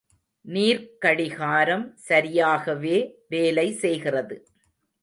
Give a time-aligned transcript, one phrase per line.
[0.45, 2.97] நீர்க்கடிகாரம் சரியாகவே
[3.27, 4.37] வேலை செய்கிறது.